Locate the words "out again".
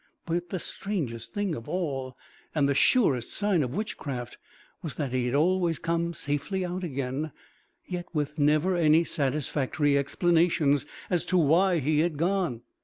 6.65-7.31